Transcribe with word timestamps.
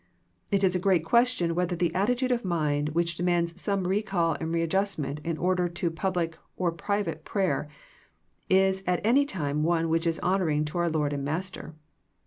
It 0.51 0.63
is 0.63 0.75
a 0.75 0.79
great 0.79 1.05
question 1.05 1.53
whether 1.53 1.75
the 1.75 1.93
attitude 1.93 2.31
of 2.31 2.43
mind 2.43 2.89
which 2.89 3.13
demands 3.17 3.61
some 3.61 3.85
recall 3.87 4.35
and 4.39 4.51
readjustment 4.51 5.19
in 5.23 5.37
order 5.37 5.69
to 5.69 5.91
public 5.91 6.39
or 6.57 6.71
private 6.71 7.23
prayer 7.23 7.69
is 8.49 8.81
at 8.87 9.05
any 9.05 9.27
time 9.27 9.61
one 9.61 9.89
which 9.89 10.07
is 10.07 10.19
honouring 10.21 10.65
to 10.65 10.79
our 10.79 10.89
Lord 10.89 11.13
and 11.13 11.23
Master. 11.23 11.75